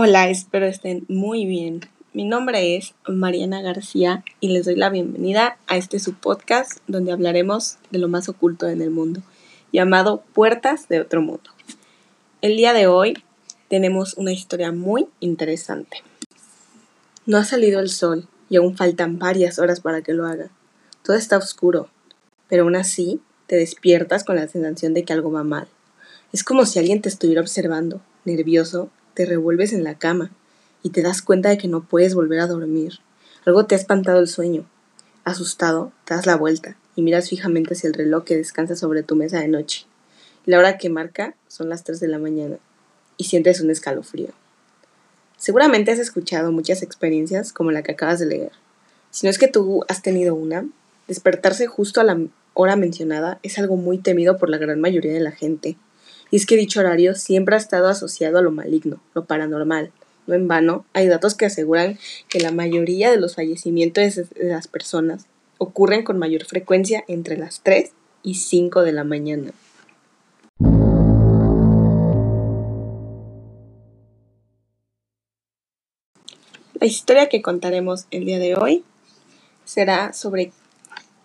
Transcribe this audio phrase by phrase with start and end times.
[0.00, 1.80] Hola, espero estén muy bien.
[2.12, 7.10] Mi nombre es Mariana García y les doy la bienvenida a este su podcast donde
[7.10, 9.22] hablaremos de lo más oculto en el mundo,
[9.72, 11.50] llamado Puertas de otro mundo.
[12.42, 13.24] El día de hoy
[13.66, 16.04] tenemos una historia muy interesante.
[17.26, 20.48] No ha salido el sol y aún faltan varias horas para que lo haga.
[21.02, 21.88] Todo está oscuro,
[22.48, 25.66] pero aún así te despiertas con la sensación de que algo va mal.
[26.32, 30.30] Es como si alguien te estuviera observando, nervioso, te revuelves en la cama
[30.80, 33.00] y te das cuenta de que no puedes volver a dormir.
[33.44, 34.64] Algo te ha espantado el sueño.
[35.24, 39.16] Asustado, te das la vuelta y miras fijamente hacia el reloj que descansa sobre tu
[39.16, 39.86] mesa de noche.
[40.46, 42.58] La hora que marca son las 3 de la mañana
[43.16, 44.28] y sientes un escalofrío.
[45.36, 48.52] Seguramente has escuchado muchas experiencias como la que acabas de leer.
[49.10, 50.64] Si no es que tú has tenido una,
[51.08, 52.16] despertarse justo a la
[52.54, 55.76] hora mencionada es algo muy temido por la gran mayoría de la gente.
[56.30, 59.92] Y es que dicho horario siempre ha estado asociado a lo maligno, lo paranormal.
[60.26, 64.68] No en vano, hay datos que aseguran que la mayoría de los fallecimientos de las
[64.68, 69.52] personas ocurren con mayor frecuencia entre las 3 y 5 de la mañana.
[76.80, 78.84] La historia que contaremos el día de hoy
[79.64, 80.52] será sobre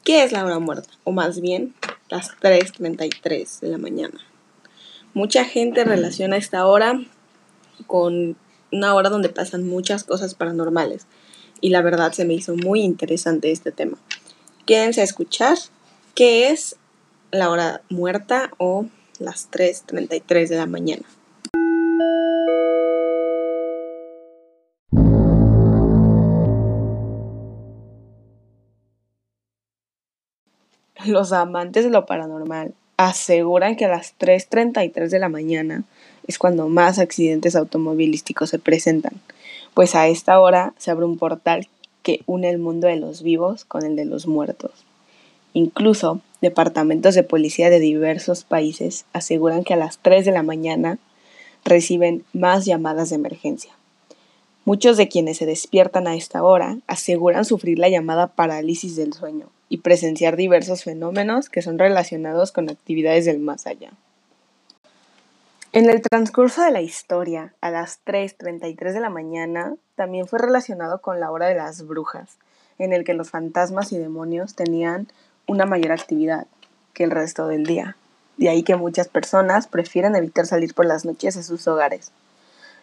[0.04, 1.76] qué es la hora muerta, o más bien
[2.10, 4.20] las 3.33 de la mañana.
[5.16, 7.00] Mucha gente relaciona esta hora
[7.86, 8.36] con
[8.72, 11.06] una hora donde pasan muchas cosas paranormales
[11.62, 14.00] y la verdad se me hizo muy interesante este tema.
[14.66, 15.56] Quédense a escuchar
[16.16, 16.78] qué es
[17.30, 18.88] la hora muerta o
[19.20, 21.04] las 3.33 de la mañana.
[31.06, 35.84] Los amantes de lo paranormal aseguran que a las 3.33 de la mañana
[36.28, 39.14] es cuando más accidentes automovilísticos se presentan,
[39.74, 41.68] pues a esta hora se abre un portal
[42.02, 44.72] que une el mundo de los vivos con el de los muertos.
[45.54, 50.98] Incluso departamentos de policía de diversos países aseguran que a las 3 de la mañana
[51.64, 53.72] reciben más llamadas de emergencia.
[54.66, 59.48] Muchos de quienes se despiertan a esta hora aseguran sufrir la llamada parálisis del sueño
[59.74, 63.90] y presenciar diversos fenómenos que son relacionados con actividades del más allá.
[65.72, 71.02] En el transcurso de la historia, a las 3.33 de la mañana, también fue relacionado
[71.02, 72.38] con la hora de las brujas,
[72.78, 75.08] en el que los fantasmas y demonios tenían
[75.48, 76.46] una mayor actividad
[76.94, 77.98] que el resto del día.
[78.38, 82.12] De ahí que muchas personas prefieren evitar salir por las noches de sus hogares.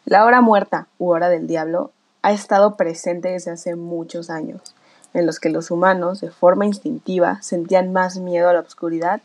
[0.06, 1.92] La hora muerta u hora del diablo
[2.22, 4.74] ha estado presente desde hace muchos años,
[5.15, 9.21] en los que los humanos, de forma instintiva, sentían más miedo a la oscuridad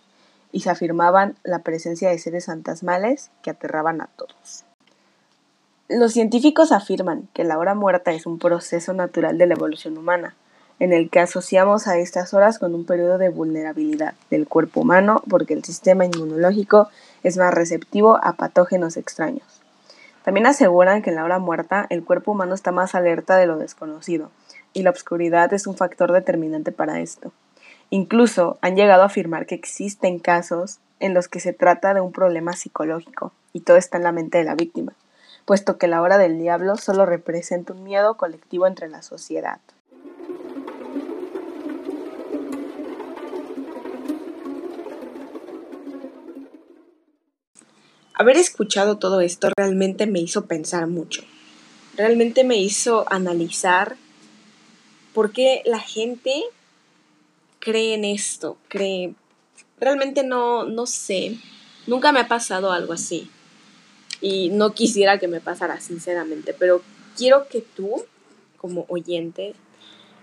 [0.52, 4.64] y se afirmaban la presencia de seres fantasmales que aterraban a todos.
[5.88, 10.36] Los científicos afirman que la hora muerta es un proceso natural de la evolución humana,
[10.80, 15.22] en el que asociamos a estas horas con un periodo de vulnerabilidad del cuerpo humano
[15.30, 16.90] porque el sistema inmunológico
[17.24, 19.62] es más receptivo a patógenos extraños.
[20.24, 23.58] También aseguran que en la hora muerta el cuerpo humano está más alerta de lo
[23.58, 24.32] desconocido,
[24.76, 27.32] y la oscuridad es un factor determinante para esto.
[27.90, 32.12] Incluso han llegado a afirmar que existen casos en los que se trata de un
[32.12, 34.94] problema psicológico, y todo está en la mente de la víctima,
[35.46, 39.60] puesto que la hora del diablo solo representa un miedo colectivo entre la sociedad.
[48.14, 51.24] Haber escuchado todo esto realmente me hizo pensar mucho.
[51.98, 53.98] Realmente me hizo analizar
[55.16, 56.44] por qué la gente
[57.60, 59.16] cree en esto, cree...
[59.80, 61.38] Realmente no, no sé,
[61.88, 63.30] nunca me ha pasado algo así.
[64.22, 66.82] Y no quisiera que me pasara, sinceramente, pero
[67.18, 68.04] quiero que tú,
[68.58, 69.56] como oyente,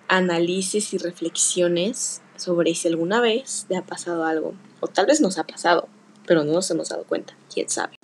[0.09, 5.39] analices y reflexiones sobre si alguna vez te ha pasado algo, o tal vez nos
[5.39, 5.89] ha pasado,
[6.27, 7.97] pero no nos hemos dado cuenta, quién sabe.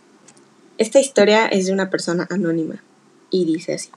[0.79, 2.83] Esta historia es de una persona anónima
[3.31, 3.91] y dice así.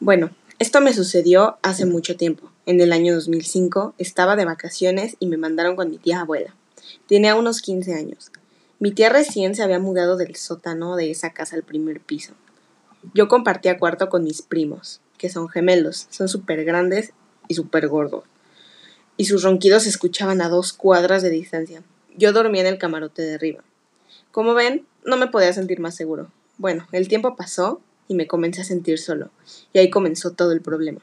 [0.00, 2.50] Bueno, esto me sucedió hace mucho tiempo.
[2.66, 6.52] En el año 2005 estaba de vacaciones y me mandaron con mi tía abuela.
[7.06, 8.32] Tenía unos 15 años.
[8.80, 12.32] Mi tía recién se había mudado del sótano de esa casa al primer piso.
[13.14, 17.12] Yo compartía cuarto con mis primos, que son gemelos, son súper grandes
[17.46, 18.24] y súper gordos.
[19.16, 21.84] Y sus ronquidos se escuchaban a dos cuadras de distancia.
[22.16, 23.62] Yo dormía en el camarote de arriba.
[24.32, 26.32] Como ven, no me podía sentir más seguro.
[26.56, 29.30] Bueno, el tiempo pasó y me comencé a sentir solo,
[29.72, 31.00] y ahí comenzó todo el problema.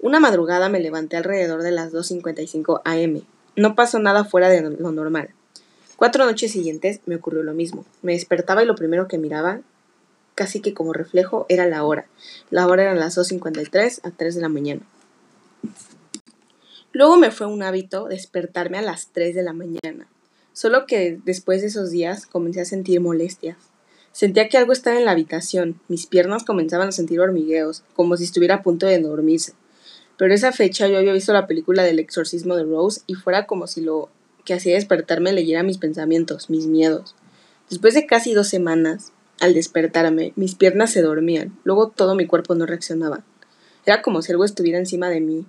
[0.00, 3.22] Una madrugada me levanté alrededor de las 2.55 am.
[3.56, 5.30] No pasó nada fuera de lo normal.
[5.96, 7.84] Cuatro noches siguientes me ocurrió lo mismo.
[8.02, 9.60] Me despertaba y lo primero que miraba
[10.36, 12.06] casi que como reflejo era la hora.
[12.50, 14.82] La hora era las 2.53 a 3 de la mañana.
[16.92, 20.06] Luego me fue un hábito despertarme a las 3 de la mañana.
[20.52, 23.56] Solo que después de esos días comencé a sentir molestias.
[24.18, 28.24] Sentía que algo estaba en la habitación, mis piernas comenzaban a sentir hormigueos, como si
[28.24, 29.52] estuviera a punto de dormirse.
[30.16, 33.68] Pero esa fecha yo había visto la película del exorcismo de Rose y fuera como
[33.68, 34.08] si lo
[34.44, 37.14] que hacía despertarme leyera mis pensamientos, mis miedos.
[37.70, 42.56] Después de casi dos semanas, al despertarme, mis piernas se dormían, luego todo mi cuerpo
[42.56, 43.22] no reaccionaba.
[43.86, 45.46] Era como si algo estuviera encima de mí.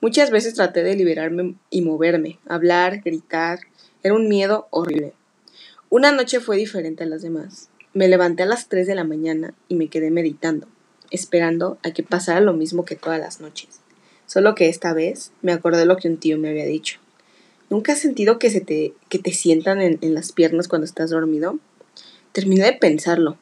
[0.00, 3.60] Muchas veces traté de liberarme y moverme, hablar, gritar.
[4.02, 5.12] Era un miedo horrible.
[5.88, 7.67] Una noche fue diferente a las demás.
[7.94, 10.66] Me levanté a las 3 de la mañana y me quedé meditando,
[11.10, 13.80] esperando a que pasara lo mismo que todas las noches.
[14.26, 17.00] Solo que esta vez me acordé lo que un tío me había dicho.
[17.70, 21.10] ¿Nunca has sentido que, se te, que te sientan en, en las piernas cuando estás
[21.10, 21.58] dormido?
[22.32, 23.38] Terminé de pensarlo.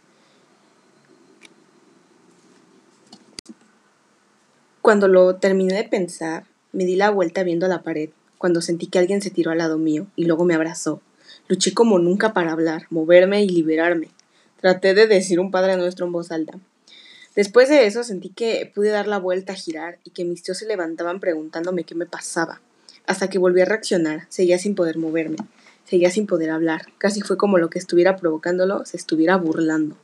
[4.80, 9.00] Cuando lo terminé de pensar, me di la vuelta viendo la pared, cuando sentí que
[9.00, 11.00] alguien se tiró al lado mío y luego me abrazó.
[11.48, 14.10] Luché como nunca para hablar, moverme y liberarme.
[14.66, 16.58] Traté de decir un Padre Nuestro en voz alta.
[17.36, 20.58] Después de eso sentí que pude dar la vuelta a girar y que mis tíos
[20.58, 22.60] se levantaban preguntándome qué me pasaba.
[23.06, 25.36] Hasta que volví a reaccionar, seguía sin poder moverme,
[25.84, 26.86] seguía sin poder hablar.
[26.98, 29.96] Casi fue como lo que estuviera provocándolo se estuviera burlando.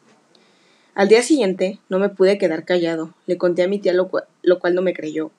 [0.94, 3.14] Al día siguiente no me pude quedar callado.
[3.26, 4.12] Le conté a mi tía lo,
[4.44, 5.32] lo cual no me creyó.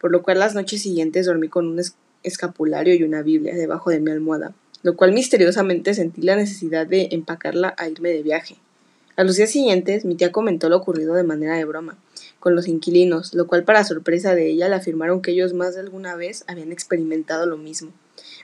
[0.00, 1.82] Por lo cual las noches siguientes dormí con un
[2.22, 7.08] escapulario y una Biblia debajo de mi almohada, lo cual misteriosamente sentí la necesidad de
[7.12, 8.56] empacarla a irme de viaje.
[9.16, 11.98] A los días siguientes, mi tía comentó lo ocurrido de manera de broma,
[12.38, 15.80] con los inquilinos, lo cual para sorpresa de ella le afirmaron que ellos más de
[15.80, 17.90] alguna vez habían experimentado lo mismo.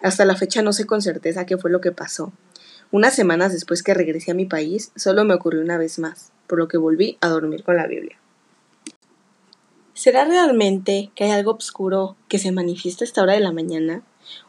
[0.03, 2.33] Hasta la fecha no sé con certeza qué fue lo que pasó.
[2.91, 6.59] Unas semanas después que regresé a mi país, solo me ocurrió una vez más, por
[6.59, 8.19] lo que volví a dormir con la Biblia.
[9.95, 14.03] ¿Será realmente que hay algo oscuro que se manifiesta a esta hora de la mañana?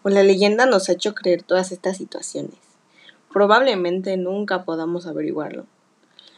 [0.03, 2.55] ¿O la leyenda nos ha hecho creer todas estas situaciones?
[3.31, 5.65] Probablemente nunca podamos averiguarlo.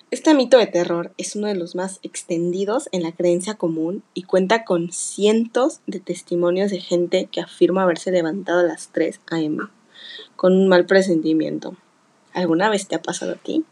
[0.09, 4.23] Este mito de terror es uno de los más extendidos en la creencia común y
[4.23, 9.63] cuenta con cientos de testimonios de gente que afirma haberse levantado a las 3 a.m.
[10.37, 11.75] con un mal presentimiento.
[12.33, 13.65] ¿Alguna vez te ha pasado a ti?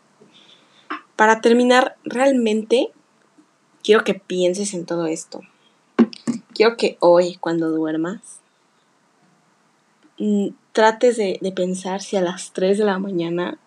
[1.15, 2.91] Para terminar, realmente
[3.81, 5.39] quiero que pienses en todo esto.
[6.53, 8.41] Quiero que hoy, cuando duermas,
[10.71, 13.57] trates de, de pensar si a las 3 de la mañana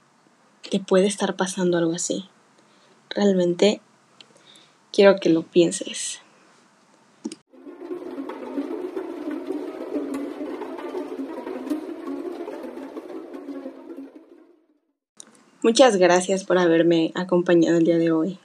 [0.70, 2.28] te puede estar pasando algo así
[3.10, 3.80] realmente
[4.92, 6.20] quiero que lo pienses.
[15.62, 18.38] Muchas gracias por haberme acompañado el día de hoy.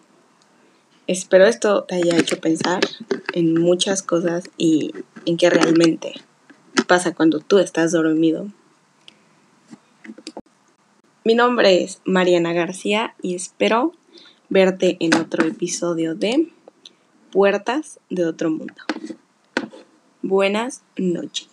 [1.06, 2.82] Espero esto te haya hecho pensar
[3.34, 4.92] en muchas cosas y
[5.26, 6.14] en qué realmente
[6.94, 8.46] pasa cuando tú estás dormido.
[11.24, 13.94] Mi nombre es Mariana García y espero
[14.50, 16.52] verte en otro episodio de
[17.32, 18.76] Puertas de otro mundo.
[20.22, 21.53] Buenas noches.